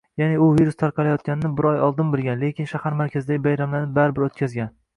[0.19, 4.77] Yaʼni u virus tarqalayotganini bir oy oldin bilgan, lekin shahar markazidagi bayramlarni baribir oʻtkazgan